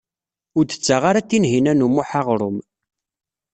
[0.57, 2.57] Ur d-tettaɣ ara Tinhinan u Muḥ aɣṛum.